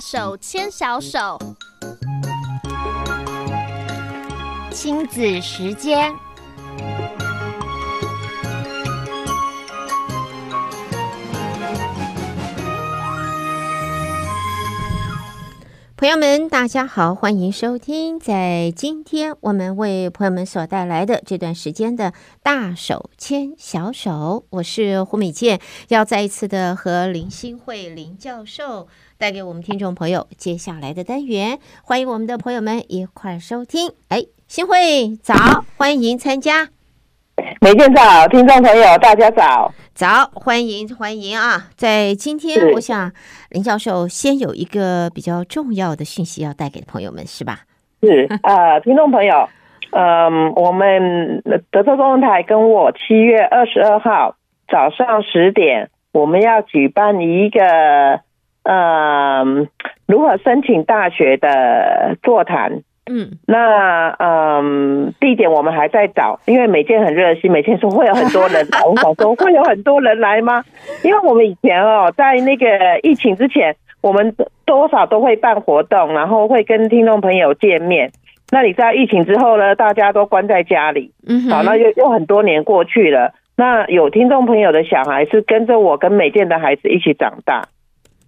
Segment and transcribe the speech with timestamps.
[0.00, 1.38] 手牵小手，
[4.72, 6.14] 亲子时间。
[15.98, 18.18] 朋友们，大家好，欢迎收听。
[18.18, 28.88] 在今天，我们为朋友们所带来的这段时间的大手牵小手，我是胡美健，要再一次的和林欣慧林教授
[29.20, 33.90] 带给我们听众朋友接下来的单元，欢迎我们的朋友们一块收听。
[34.08, 35.34] 哎，新会早，
[35.76, 36.70] 欢迎参加。
[37.60, 39.70] 美健早，听众朋友大家早。
[39.92, 41.68] 早，欢迎欢迎啊！
[41.76, 43.12] 在今天，我想
[43.50, 47.64] 林教授先有一个比较重要的讯息要带给朋友们，是吧？
[48.02, 49.50] 是啊、呃，听众朋友，
[49.92, 58.20] 嗯、呃，我们德州中文台跟我七月二十二号早上十点，我们要举办一个嗯、
[58.62, 59.44] 呃，
[60.06, 62.82] 如何申请大学的座谈。
[63.12, 70.62] 嗯，那嗯，地点我们还在找，因为美健很热心，美健说会有很多人来，我想说会有很多人来吗？
[71.02, 72.66] 因为我们以前哦，在那个
[73.02, 78.12] 疫情之前，我们多少都会办活动，然后会跟听众朋友见面。
[78.52, 87.66] 那你在疫情之后呢，大家都关在家里，嗯，好，那又又很多年过去了，那有听众朋友的小孩是跟着我跟美健的孩子一起长大，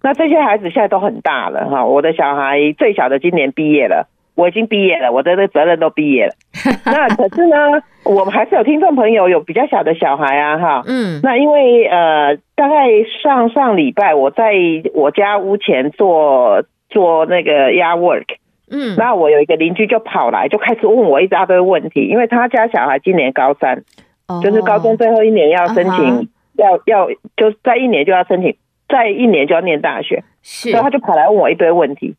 [0.03, 4.09] 那这些孩子现在都很大了哈，我的小孩最小的今年毕业了。
[4.35, 6.33] 我已经毕业了，我的责任都毕业了。
[6.87, 7.55] 那可是呢，
[8.03, 10.83] 我们还是有听众朋友有比较小的小孩啊，哈。
[10.87, 11.19] 嗯。
[11.21, 12.87] 那因为呃，大概
[13.21, 14.51] 上上礼拜我在
[14.95, 18.25] 我家屋前做做那个 yard work。
[18.71, 18.95] 嗯。
[18.97, 23.83] 那我有一个邻居就跑来，就开始问我一大堆问题，因为他家小孩今年高三，
[24.27, 27.07] 哦，就是高中最后一年要申请，要要
[27.37, 28.55] 就在一年就要申请，
[28.93, 32.15] 在一年就要念大学，是，所以他就跑来问我一堆问题。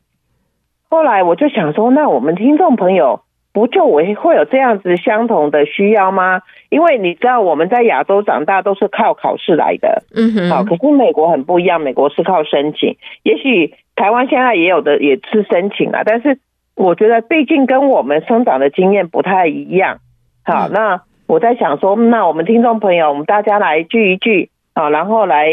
[0.89, 3.21] 后来我就想说，那我们听众朋友
[3.53, 6.41] 不就我会有这样子相同的需要吗？
[6.69, 12.97] 因为你知道我们在亚洲长大都是靠考试来的，嗯哼，好，可是美国很不一样，美国是靠申请。
[13.23, 16.39] 也许台湾现在也有的也是申请啊，但是
[16.75, 19.99] 我觉得毕竟跟我们生长的经验不太一样。
[20.43, 25.47] 好，那我在想说，那我们听众朋友，我们大家来聚一聚啊，然后来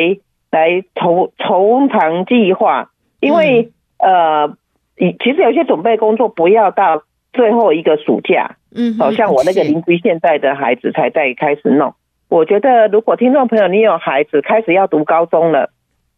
[0.53, 4.57] 来筹筹谈计划，因为呃。
[4.95, 7.03] 你其实有些准备工作不要到
[7.33, 11.95] 最后一个暑假，嗯，好像我那个邻居现在的孩子才在开始弄。
[12.29, 15.71] 我觉得如果听众朋友你有孩子开始要读高中了，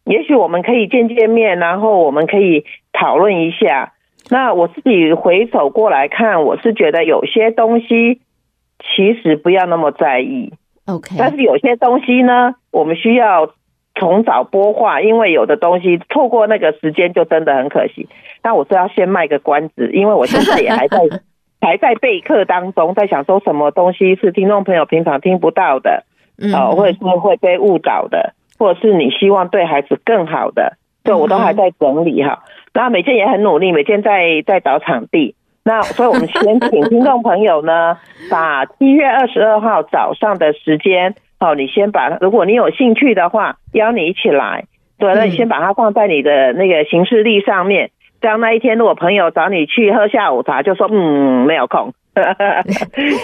[0.03, 3.93] 也许我们可以见见面，然后我们可以讨论一下。
[4.29, 8.19] 那我自己回首过来看，我是觉得有些东西
[8.79, 10.53] 其实不要那么在意
[10.85, 11.15] ，OK。
[11.17, 13.51] 但是有些东西呢，我们需要。
[13.97, 18.07] 从早播化，因为有的东西错过那个时间就真的很可惜。
[18.43, 20.99] 那我是要先卖个关子，因为我现在也还在
[21.61, 26.03] 还在备课当中，在想说什么东西是听众朋友平常听不到的，
[26.53, 32.43] 呃，或者是会被误导的，或者是你希望对孩子更好的，对我都还在整理哈。
[32.73, 35.35] 那美健也很努力，美健在在找场地。
[35.63, 37.97] 那所以我们先请听众朋友呢，
[38.29, 41.15] 把七月二十二号早上的时间。
[41.45, 44.63] 好，你先把，如果你有兴趣的话，邀你一起来。
[44.97, 47.91] 对，那你先把它放在你的那个行事历上面。
[48.19, 51.93] 这样那一天，如果朋友找你去喝下午茶，就说嗯，没有空。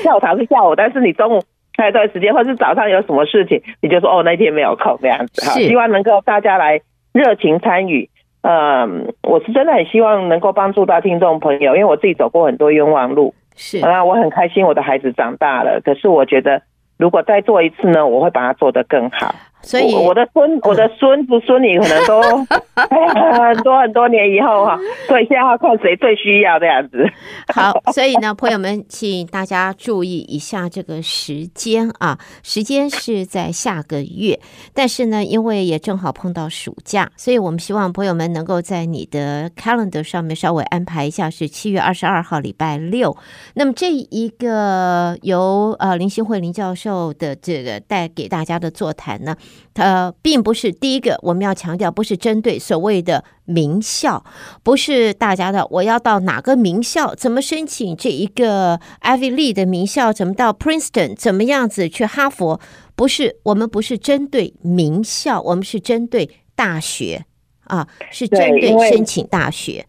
[0.04, 1.42] 下午茶是下午，但是你中午
[1.76, 5.50] 还有一段时间，或是早上有什么事情，你就说哦，那天没有空这样子。
[5.50, 6.80] 好，希望能够大家来
[7.14, 8.08] 热情参与。
[8.44, 13.34] 嗯，我是真的很希望能够帮助到听众朋友，因为我自己走过很多冤枉路。
[13.56, 16.62] 是啊，我很开心我的孩子长大了，可是我觉得。
[17.02, 19.34] 如果再做一次呢，我会把它做得更好。
[19.64, 22.22] 所以我的孙，我的孙子孙女可能都
[22.76, 24.78] 很多很多年以后哈，
[25.08, 27.06] 所以现在要看谁最需要这样子。
[27.54, 34.40] 好，所以呢，朋友们，请大家注意一下这个时间啊，时间是在下个月，
[34.74, 43.16] 但是呢，因为也正好碰到暑假，所以我们希望朋友们能够在你的 calendar 上面稍微安排一下，是七月二十二号礼拜六。
[43.54, 49.36] 那么这一个由呃林欣慧林教授的这个带给大家的座谈呢。
[49.74, 54.24] 它并不是第一个，我们要强调，不是针对所谓的名校，
[54.64, 62.60] 不是大家的我要到哪个名校，怎么申请这一个 Ivy League 的名校，怎么到 Princeton，怎么样子去哈佛，
[62.96, 67.24] 不是，我们不是针对名校，我们是针对大学
[67.66, 69.86] 啊，是针对申请大学。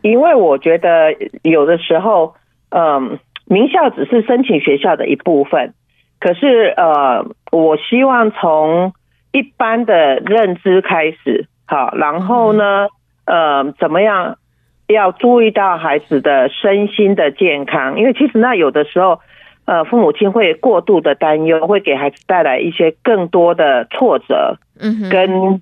[0.00, 2.34] 因，因为我觉得有的时候，
[2.70, 5.74] 嗯，名校只是申请学校的一部分。
[6.18, 8.94] 可是，呃，我希望从
[9.36, 12.88] 一般的认知开始，好，然后呢，
[13.26, 14.38] 呃，怎么样
[14.86, 17.98] 要注意到孩子的身心的健康？
[17.98, 19.20] 因为其实那有的时候，
[19.66, 25.60] 呃，父母亲会过度的担忧，会给孩子带来一些更多的挫折，嗯，跟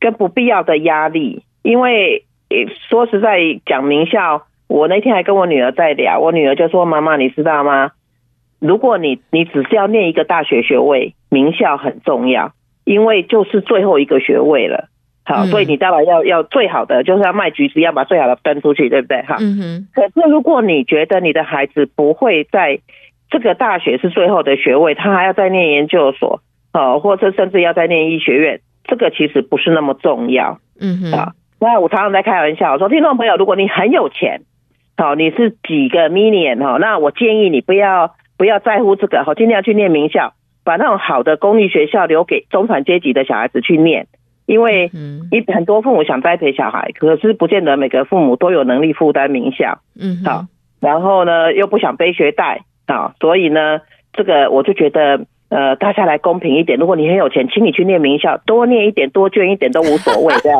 [0.00, 1.44] 跟不必要的压力。
[1.62, 2.24] 因为
[2.88, 7.92] 说实在讲名校，我那天还跟我女儿在聊，我女儿就说：“妈妈，你知道吗？
[8.58, 12.50] 如果你你只是要念一个大学学位，名校很重要。”
[12.84, 14.88] 因为就是最后一个学位了，
[15.24, 19.22] 好，所以你当然要要最好的，就是要卖橘子，要把最好的分出去，对不对？
[19.22, 19.88] 哈，嗯哼。
[19.94, 22.80] 可是如果你觉得你的孩子不会在
[23.30, 26.40] 这个大学是最后的学位，他还要再念研究所，
[26.72, 31.12] 哦，或者甚至要再念医学院，这个其实不是那么重要，嗯哼。
[31.12, 34.42] 啊，那我常常在开玩笑说，听众朋友，如果你很有钱，
[34.98, 40.34] 好，你是几个 million 哈，那我建议你不要不要在乎这个，好，尽量去念名校。
[40.64, 44.06] 把那种好的公立学校留给中产阶级的小孩子去念，
[44.46, 44.90] 因为
[45.30, 50.46] 一很多父母想栽培小孩，可是不见得每个父母都有能力负担名校，嗯，好，
[50.80, 53.80] 然后呢又不想背学贷啊，所以呢，
[54.12, 55.26] 这个我就觉得。
[55.54, 56.76] 呃，大家来公平一点。
[56.76, 60.34] 如果你很有钱，请你去念名校，多念一点，多捐一点都无所谓。
[60.42, 60.58] 这样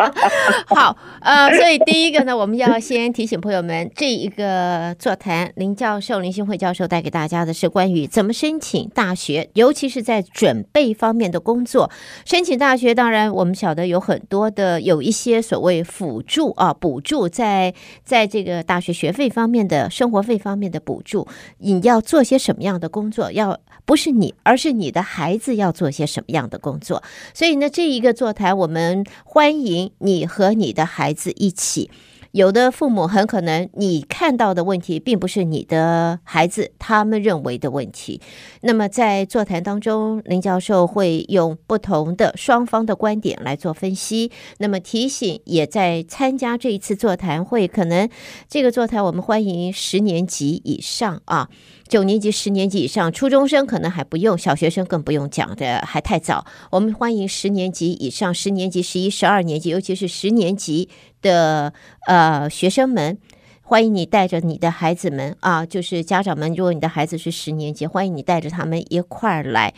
[0.68, 0.94] 好。
[1.22, 11.90] 呃，所以第一个呢，我们要先提醒朋友们，这一个座谈，林教授林新慧教授带给大家的是关于怎么申请大学，尤其是在准备方面的工作。
[12.26, 17.72] 申请大学，当然我们晓得有很多的有一些所谓辅助啊，补助在
[18.04, 21.26] 在这个大学学费方面的生活费方面的补助，
[21.60, 23.32] 你要做些什么样的工作？
[23.32, 24.17] 要不是。
[24.20, 27.02] 你，而是你的孩子要做些什么样的工作？
[27.32, 31.90] 所以呢，这一个座谈，我们欢迎你和你的孩子一起。
[32.32, 38.20] 有的父母很可能你看到的问题，并不是你的孩子他们认为的问题。
[38.60, 44.30] 那么在座谈当中，林教授会用不同的双方的观点来做分析。
[44.58, 48.06] 那么提醒也在参加这一次座谈会，可能
[48.46, 51.48] 这个座谈我们欢迎十年级以上啊。
[51.88, 56.44] 九年级、十年级以上，初中生可能还不用，小学生更不用讲的，还太早。
[56.70, 60.90] 我们欢迎十年级以上、十年级、十一、十二年级，尤其是十年级
[61.22, 61.72] 的
[62.06, 63.16] 呃学生们，
[63.62, 69.72] 欢迎你带着你的孩子们啊，就是家长们，如果你的孩子是十年级，欢迎你带着他们一块儿来，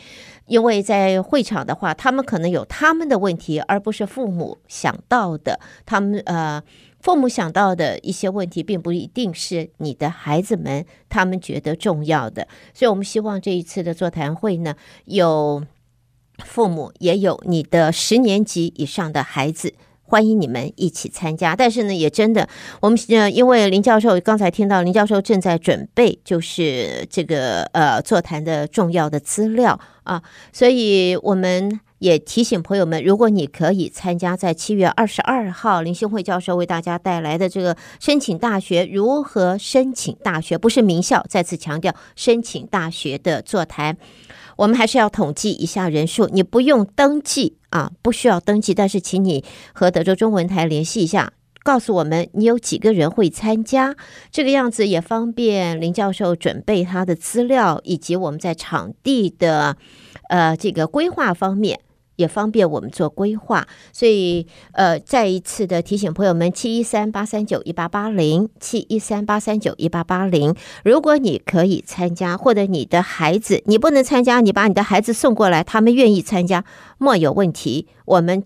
[0.47, 6.61] 因为在会场的话，他们可能有他们的问题，而不是父母想到的，他们呃。
[7.01, 14.75] 父母想到的一些问题，并不一定是你的孩子们他们觉得重要的，所以我们希望这一次的座谈会呢，
[15.05, 15.63] 有
[16.45, 19.73] 父母，也有你的十年级以上的孩子，
[20.11, 21.55] 欢迎你们一起参加。
[21.55, 22.45] 但是呢，也真的，
[22.81, 30.21] 我们呃，因为林教授刚才听到林教授正在准备，就是这个呃座谈的重要的资料啊，
[30.51, 31.79] 所以我们。
[32.01, 43.95] 也提醒朋友们，如果你可以参加在七月二十二号林信惠教授为大家带来的这个申请大学如何申请大学，不是名校，再次强调申请大学的座谈，
[44.61, 46.27] 我们还是要统计一下人数。
[46.27, 49.43] 你不用登记啊，不需要登记，但是请你
[49.73, 53.95] 和德州中文台联系一下，告诉我们你有几个人会参加，
[54.31, 59.75] 这个样子也方便林教授准备他的资料，以及我们在场地的
[60.29, 61.79] 呃这个规划方面。
[62.21, 70.55] 也方便我们做规划，所以呃，再一次的提醒朋友们：七一三八三九一八八零，七一三八三九一八八零。
[70.85, 76.63] 如果你可以参加，或者你的孩子你不能参加，你把你的孩子送过来，他们愿意参加，
[76.99, 77.87] 没有问题。
[78.05, 78.43] 我们。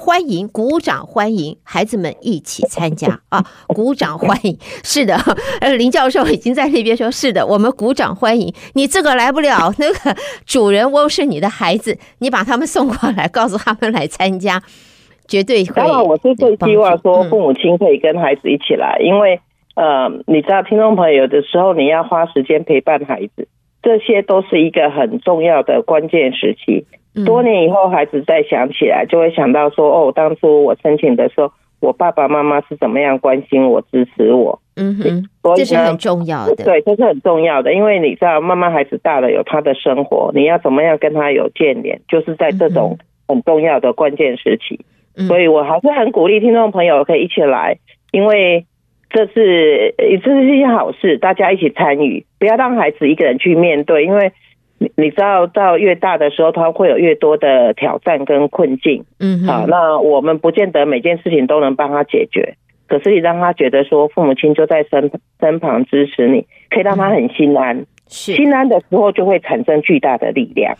[0.00, 3.44] 欢迎，鼓掌欢迎孩子们一起参加 啊！
[3.66, 5.16] 鼓掌欢迎，是的，
[5.60, 8.54] 呃，林教授已经在那边说，是的，我们鼓掌欢迎。
[8.74, 14.62] 你这个来不了，那个主人翁是你的孩子，你把他们送过来，告诉他们来参加，
[15.26, 15.74] 绝对会。
[15.74, 19.40] 当然，我是最希望说父母亲可以跟孩子一起来，嗯、因为
[19.74, 23.48] 呃，你知道，听众朋友有的时候你要花时间陪伴孩子，
[23.82, 26.86] 这些都是一个很重要的关键时期。
[27.26, 31.50] 多年以后，孩子再想起来，就会想到说：“哦，当初我申请的时候，
[31.80, 36.64] 我爸爸妈妈是怎么样关心我、支持我。”嗯哼，所以这是很重要的。
[36.64, 44.78] 对，这是很重要的，因为你知道，慢慢孩子大了，有他的生活，你要怎么样跟他有见面，就是在这种很重要的关键时期。
[45.16, 47.78] 嗯、所以我还是很鼓励听众朋友可以一起来，
[48.12, 48.66] 因为
[49.10, 54.32] 这是这是一件好事，大家一起参与，不要让孩子一个人去面对，因为。
[54.78, 59.04] 你你知道，到越大的时候，他会有越多的挑战跟困境。
[59.18, 62.56] 嗯，好，那我们不见得每件事情都能帮他解决，
[62.86, 67.84] 可是你让他觉得说，父母亲就在身身旁支持你，可以让他很心安。
[68.08, 70.76] 是，心安的时候就会产生巨大的力量。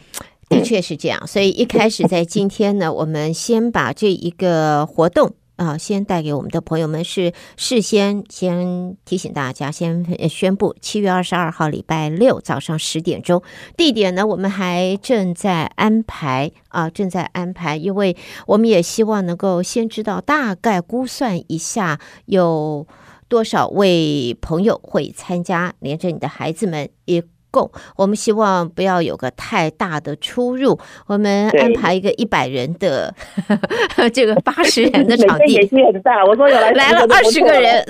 [0.49, 5.33] 的确是这样，所以一开始在今天呢，我们先把这一个活动。
[5.59, 13.43] 啊，先带给我们的朋友们是事先先提醒大家，先宣布七月二十二号礼拜六早上十点钟，
[13.77, 22.87] 地点呢，我们还正在安排啊，正在安排，因为我们也希望能够先知道大概估算一下有
[23.27, 27.23] 多少位朋友会参加，连着你的孩子们也。
[27.59, 30.79] 共，我们希望不要有个太大的出入。
[31.07, 33.13] 我们安排一个一百人的
[34.13, 36.25] 这个八十 人的场地，野心很大。
[36.25, 37.85] 我说有来来了二十个人，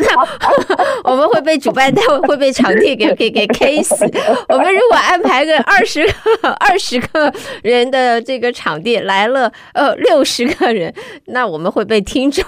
[1.04, 3.94] 我们会被主办单位会被场地给给给 K 死。
[4.48, 7.32] 我们如果安排个二十个二十个
[7.62, 10.92] 人的这个场地，来了呃六十个人，
[11.26, 12.44] 那我们会被听众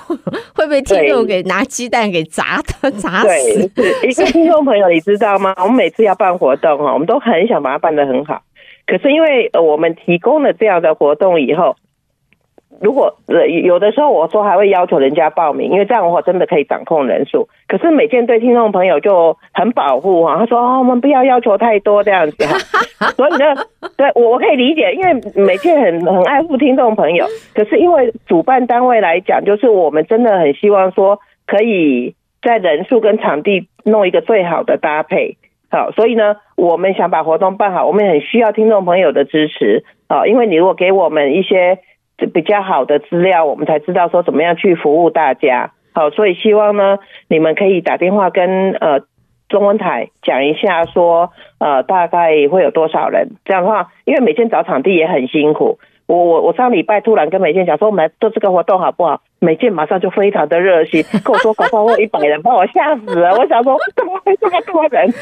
[0.55, 3.71] 会被听众给拿鸡蛋给砸的砸死。
[4.03, 5.55] 一个听众朋友，你知道吗？
[5.59, 6.93] 我们每次要办活动哈。
[6.93, 8.43] 我们都很想把它办得很好，
[8.87, 11.75] 可是因为我们提供了这样的活动以后，
[12.81, 17.49] 如果呃有的时候我说还会要求人家报名，因为这样的话真的可以掌控人数。
[17.67, 22.57] 可是美健对听众朋友就很保护哈，他说哦，我们不要要求太多这样子哈。
[23.17, 23.57] 所以呢，
[23.97, 25.15] 对我我可以理解，因为
[25.45, 27.27] 美健很很爱护听众朋友，
[27.57, 35.37] 可是因为主办单位来讲，就是我们真的很希望说可以在人数跟场地弄一个最好的搭配。
[35.71, 40.27] 好，所以呢，我们想把活动办好，我们很需要听众朋友的支持啊！
[40.27, 41.79] 因为你如果给我们一些
[42.35, 45.71] 比较好的资料，我们才知道说怎么样去服务大家。
[45.95, 46.99] 好，所以希望呢，
[47.29, 49.03] 你们可以打电话跟呃
[49.49, 53.29] 中文台讲一下说，呃大概会有多少人。
[53.45, 55.79] 这样的话，因为每天找场地也很辛苦。
[56.11, 59.23] 我我我上礼拜突然跟美健讲说，我们来做这个活动好不好？
[59.39, 63.31] 美健马上就非常的热心，跟我说搞不好会一百人，把我吓死了。
[63.39, 65.15] 我想说怎么会这么多人？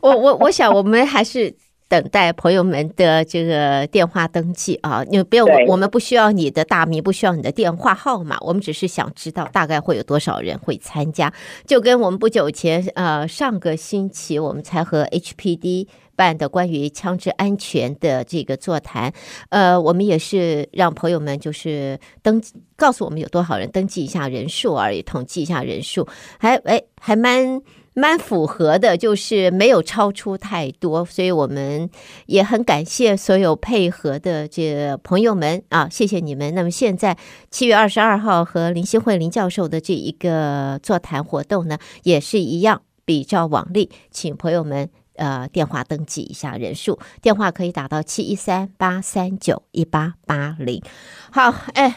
[0.00, 1.54] 我我我想我们还是
[1.90, 11.30] 等待朋友们的这个电话登记啊，你不用，我们不需要你的大名，不需要你的电话号码，我们只是想知道大概会有多少人会参加。
[11.66, 15.86] 就跟我们不久前呃上个星期我们才和 HPD。
[16.16, 19.12] 办的关于枪支安全的这个座谈，
[19.50, 26.06] 呃，我们也是让朋友们就是登记，告诉我们有多少人登记一下人数而已，统计一下人数，
[26.38, 27.60] 还哎还蛮
[27.94, 31.88] 蛮符合的，就是没有超出太多，所以我们
[32.26, 36.54] 也很感谢所有配合的这朋友们啊，谢谢你们。
[36.54, 37.16] 那么现在
[37.50, 44.90] 七月二十二号和林兴慧林教授的这一个座谈活动呢，也是一样，比照往例，请朋友们。
[45.16, 50.82] 呃，电话登记一下人数，电话可以打到七一三八三九一八八零。
[51.30, 51.96] 好，哎，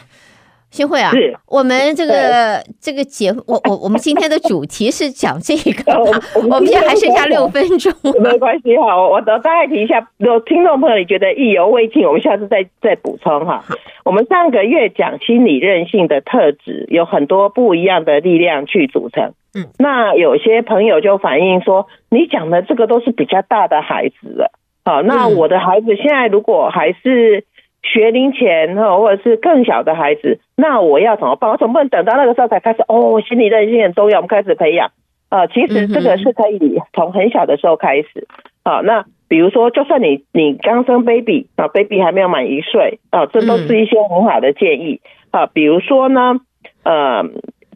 [0.70, 1.10] 兴慧啊，
[1.46, 5.92] 我们这个这个节目，我我我们今天的主题是讲这个，
[6.36, 13.64] 我们现在还剩下六分钟，没关系哈，我我大概提一下，有听众朋友你觉得意犹未尽，我们下次再再补充哈。
[14.04, 19.32] 我们上个月讲心理韧性的特质，有很多不一样的力量去组成。
[19.54, 24.52] 嗯，那有些朋友就反映说，你讲的这个都是比较大的孩子了。
[24.84, 27.44] 好，那我的孩子现在如果还是
[27.82, 31.50] 学龄前哈，或者是更小的孩子，那我要怎么办？
[31.50, 34.90] 我总不能等到那个时候才开始哦，心理韧性很重要，我们开始培养。
[35.28, 38.26] 啊，其实这个是可以从很小的时候开始。
[38.64, 45.46] 好，那比如说，就算你你刚生 baby 啊，baby 还没有满一岁啊，这都是一些很好的建议啊。
[45.46, 46.40] 比如说呢，
[46.84, 47.24] 呃。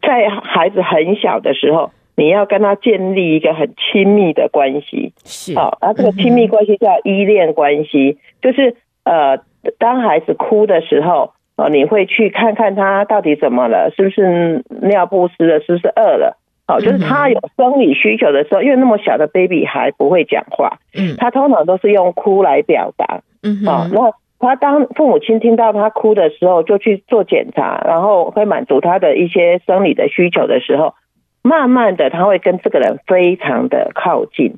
[0.05, 9.37] 在孩子很小的时候，你要跟他建立一个很亲密的关系，是好，而这个亲密关系叫依恋关系，就是呃，
[9.77, 16.37] 当孩子哭的时候，哦，你会去看看他到底怎么了，是不是尿不湿了，是不是饿了？
[16.67, 24.13] 哦，就是他有生理需求的时候，因为那么小的 baby 还不会讲话，嗯，他通常都是用哭来表达，嗯，好，那。
[24.39, 30.95] 他当父母亲听到他哭的时候，就去做检查，然后会满足他的一些生理的需求的时候，
[31.43, 34.55] 慢慢的他会跟这个人非常的靠近。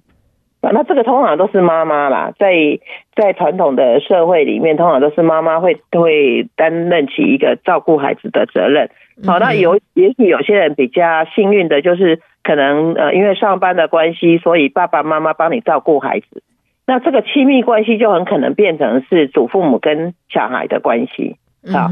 [0.71, 2.79] 那这个通常都是妈妈啦，在
[3.15, 8.89] 在传统的社会里面，通常都是妈妈会会担任起一个照顾孩子的责任。
[9.25, 16.43] 好，那有也许有些人比较幸运的，就是可能呃因为上班的关系，所以爸爸妈妈帮你照顾孩子。
[16.87, 21.37] 那这个亲密关系就很可能变成是祖父母跟小孩的关系
[21.73, 21.89] 啊。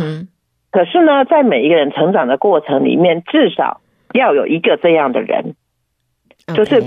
[0.71, 3.81] 可是呢，在每一个人成长的过程里面，至少
[4.13, 5.55] 要有一个这样的人，
[6.55, 6.81] 就是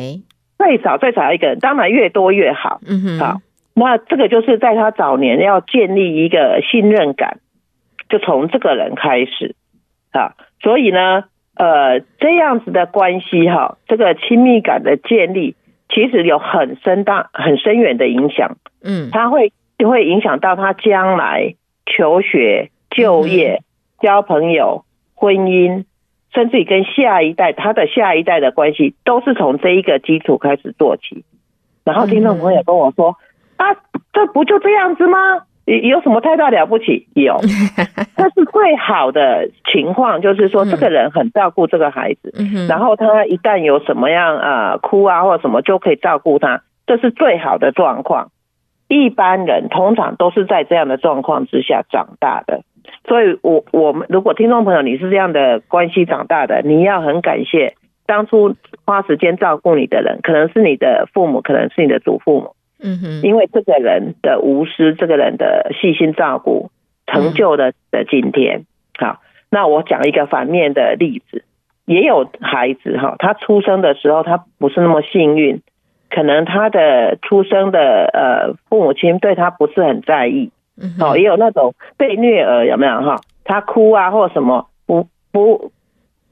[0.58, 2.80] 最少最少一个人，当然越多越好。
[2.86, 3.18] 嗯哼。
[3.18, 3.40] 好，
[3.74, 7.38] 那这个就是在他早年要建立一个信任感，
[8.08, 9.54] 就从这个人开始
[10.12, 10.34] 啊。
[10.60, 11.24] 所以呢，
[11.56, 15.54] 呃，这样子的关系哈，这个亲密感的建立。
[15.88, 21.54] 其实有很深大、很深远的影响，嗯，他会就会影响到他将来
[21.86, 23.62] 求学、就业、
[24.00, 24.84] 交朋友、
[25.14, 25.84] 婚姻，
[26.36, 31.24] 甚至于跟下一代，他的下一代的关系，都是从这一个基础开始做起。
[31.82, 33.16] 然后听众朋友跟我说
[33.56, 33.72] ：“啊，
[34.12, 35.18] 这不就这样子吗？
[35.64, 37.08] 有有什么太大了不起？
[37.14, 37.40] 有，
[38.16, 42.34] 这是最好的情况就是说，这个人很照顾这个孩子，
[42.68, 48.30] 然后他一旦有什么样啊哭啊或者什么，就可以照顾他，这是最好的状况。
[48.88, 52.60] 一般人通常都是在这样的状况之下长大的。”
[53.06, 57.74] 所以我，我我们如果听众朋友你是这样的关系长大的，你要很感谢
[58.06, 66.70] 当初花时间照顾你的人，可能是你的父母，可能是你的祖父母，嗯哼，因为这个人的无私，这个人的细心照顾，
[67.06, 68.64] 成就了的今天。
[68.98, 71.44] 好，那我讲一个反面的例子，
[71.84, 75.60] 也有孩子哈，他出生的时候他不是那么幸运，
[76.10, 80.50] 可能他的出生的呃父母亲对他不是很在意。
[81.00, 83.20] 哦，也有那种被虐儿，有没有哈？
[83.44, 85.72] 他哭啊，或什么不不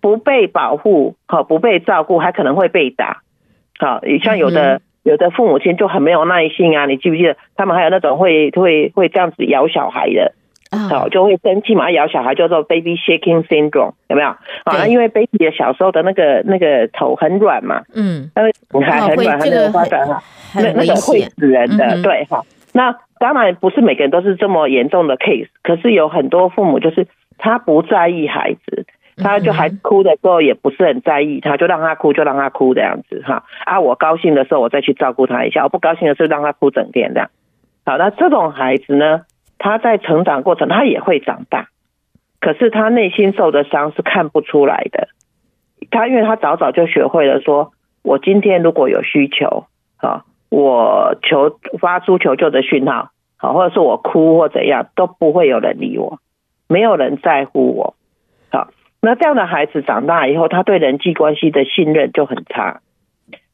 [0.00, 3.22] 不被保护，好不被照顾，还可能会被打。
[3.78, 7.36] 好，像有的有的父母亲就很没有耐心啊，你记不记得？
[7.56, 10.34] 他们还有那种会会会这样子咬小孩的，
[10.90, 14.28] 好就会生气嘛，咬小孩叫做 baby shaking syndrome，有没有？
[14.64, 20.22] 啊，因为 baby 的小时候的那个那个头很软嘛，嗯，因为还很软，还没有发展哈，
[20.54, 22.94] 那那个会死人的，对哈，那。
[23.24, 27.06] 当然不是每个人都是这么严重的 case，可是有很多父母就是
[27.38, 28.84] 他不在意孩子，
[29.16, 37.30] 他就孩子哭的时候也不是很在意，他就让他哭就让他哭这样子哈啊，我高兴的时候我再去照顾他一下，我不高兴的时候让他哭整天这样。
[37.86, 39.22] 好，那这种孩子呢，
[39.56, 41.68] 他在成长过程他也会长大，
[42.42, 45.08] 可是他内心受的伤是看不出来的。
[45.90, 49.64] 他因为他早早就学会了说，我今天如果有需求，
[49.96, 53.12] 啊，我求发出求救的讯号。
[53.44, 56.18] 啊，或者是我哭或怎样，都不会有人理我，
[56.68, 57.94] 没有人在乎我。
[58.50, 58.68] 好，
[59.02, 62.80] 那这样的孩子长大以后，他对人际关系的信任就很差，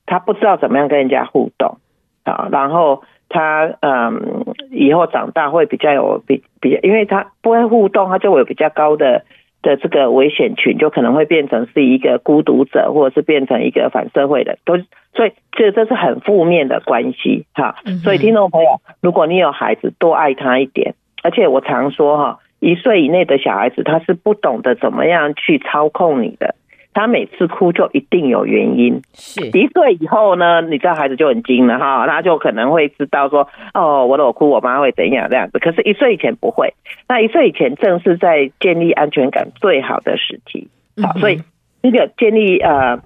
[0.06, 1.78] 他不知道怎么样跟人家互动。
[2.22, 9.24] 啊，然后他嗯，以后长大会比较有比比，因为他不会互动，他就会有比较高的。
[9.62, 14.78] 的这个危险群就可能会变成是一个孤独者，或者是变成一个反社会的，都
[15.14, 17.76] 所以这这是很负面的关系哈。
[18.02, 20.94] 所以听众朋友，如果你有孩子，多爱他一点。
[21.22, 26.54] 而且我常说哈，一岁以内的小孩子他是不懂得怎么样去操控你的。
[26.92, 35.59] 他每次哭就一定有原因，是一岁以后呢，你知道孩子就很精了哈，他就可能会知道说，哦，我我哭，我妈会怎样这样子。
[35.61, 36.74] 可是，一岁以前不会，
[37.09, 40.68] 那一岁以前正是在建立安全感最好的时期。
[41.00, 41.42] 好，所以
[41.83, 42.98] 这个建立呃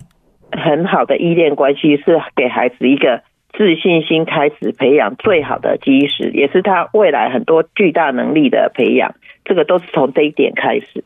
[0.51, 9.15] 很好的依恋关系，是给孩子一个自信心开始培养最好的基石，也是他未来很多巨大能力的培养。
[9.45, 11.05] 这个都是从这一点开始。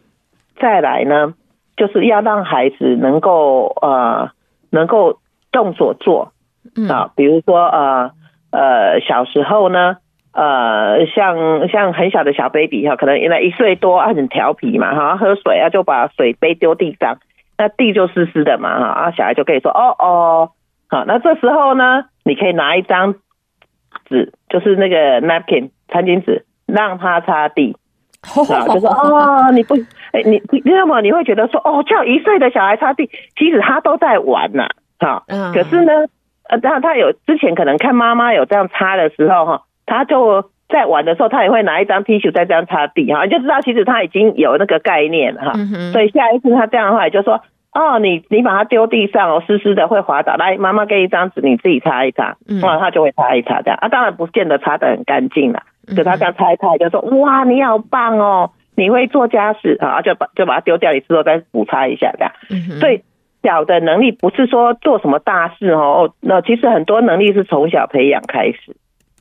[0.61, 1.35] 再来呢？
[1.79, 4.31] 就是要让孩子能够呃
[4.71, 5.21] 能够
[5.53, 6.33] 动手做
[6.91, 8.11] 啊，比如说呃
[8.51, 9.97] 呃小时候呢
[10.33, 17.19] 呃像像很小的小 baby 哈，可能原来一岁多啊很调皮嘛哈，喝水啊就把水杯丢地上，
[17.57, 20.51] 那地就湿湿的嘛哈，啊小孩就可以说哦哦
[20.89, 23.15] 好，那这时候呢你可以拿一张
[24.09, 27.77] 纸，就是那个 napkin 餐巾纸，让他擦地。
[28.53, 29.75] 啊，就 说哦，你不，
[30.13, 31.01] 哎，你你知道吗？
[31.01, 35.23] 你会觉得说，哦，叫一岁的小孩擦地，其实他都在玩呐，哈，
[35.55, 35.93] 可是呢，
[36.49, 45.53] 呃，当然他有之前可能看妈妈有这样擦的时候，哈，他就在玩的时候，他也会拿一张 T 恤在这样擦地，哈，就知道其实他已经有那个概念，哈，
[45.93, 47.41] 所以下一次他这样的话，就说，
[47.73, 55.63] 哦，你你把它丢地上哦，湿湿的会滑倒，来，妈妈给一张纸，你自己擦一擦，哇，他就会擦一擦这样，啊，当然不见得擦得很干净了。
[55.97, 62.33] 就他这样擦一擦，就说哇，你好棒哦，你会做家事啊，就把就把它丢掉，你之后再补擦一下这样。
[62.81, 63.03] 所以
[63.43, 68.77] 小的能力不是说做什么大事哦，那其实很多能力是从小培养开始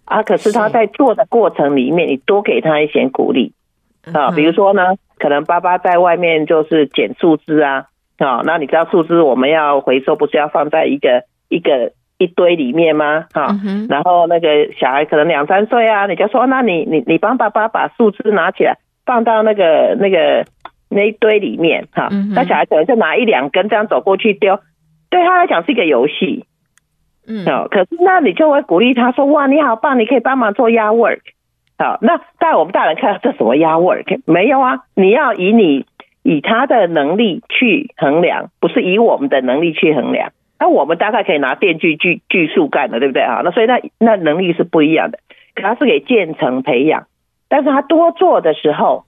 [0.06, 0.24] 啊。
[0.24, 3.54] 可是他在做的过程里面，你多给他一些鼓励
[4.14, 4.32] 啊。
[4.32, 7.86] 比如说呢，可能爸爸在外面就是捡树枝啊，
[8.18, 11.94] 啊，那你知道树枝我们要回收，不是要放在一个一个。
[12.18, 13.26] 一堆里面吗？
[13.32, 13.56] 哈，
[13.90, 20.46] 然后那个小孩可能两三岁啊，你就说，那你你你帮爸爸把树枝拿起来，放到那个那个
[20.90, 24.60] 那一堆里面，哈，那小孩可能就拿一两根这样走过去丢，
[25.10, 26.46] 对他来讲是一个游戏，
[27.28, 31.20] 嗯，哦可是那你就会鼓励他说，哇，你好棒，你可以帮忙做 yard work，
[31.78, 34.22] 好，那在我们大人看这什么 yard work？
[34.26, 35.86] 没有啊，你要以你
[36.24, 40.32] 以他的能力去衡量，不是以我们的能力去衡量。
[40.60, 43.42] 那我们大概可以拿电锯锯锯树干的，对不对啊？
[43.44, 45.20] 那所以那那能力是不一样的，
[45.56, 47.08] 他是给渐层培养，
[47.48, 49.06] 但是他多做的时候，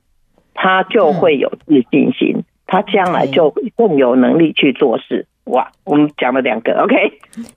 [0.53, 5.25] 他就会有自信心，他将来就更有能力去做事。
[5.49, 6.95] 哇，我们讲了两个，OK，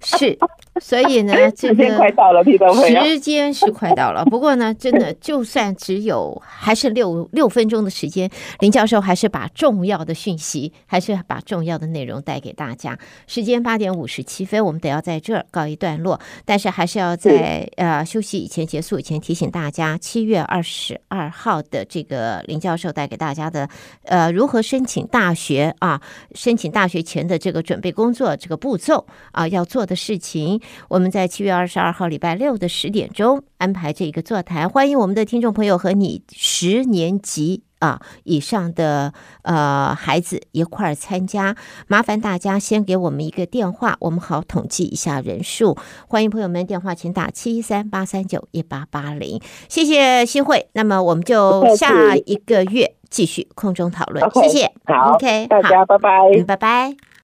[0.00, 0.38] 是，
[0.80, 4.24] 所以呢， 这个时间快到了，时间是快到了。
[4.32, 12.98] 不过呢，真的，就算只有还是六六分钟的时间，林教授还是把重要的讯息，还是把重要的内容带给大家。
[13.26, 23.68] 时间八点五十七分，我们得要在这儿告一段落，但是还是要在呃休息以前结束以前提醒大家，七月二十二号的这个林教授带给大家的
[24.04, 26.00] 呃如何申请大学啊，
[26.34, 27.81] 申请大学前的这个准。
[27.82, 41.56] 备工作这个步骤啊，要做的事情，我们在七月二十二号礼拜六的十点钟安排这一个座谈，欢迎我们的听众朋友和你十年级啊以上的呃孩子一块儿参加。
[41.88, 45.76] 麻烦大家先给我们一个电话，我们好统计一下人数。
[46.06, 49.40] 欢迎朋友们电话，请打七一三八三九一八八零。
[49.68, 54.24] 谢谢新慧，那么我们就下一个月继续空中讨论。
[54.34, 57.11] 谢谢，好，OK，大家拜拜，拜拜。